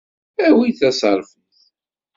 Awi-d 0.47 0.77
taserfiṭ. 0.79 1.55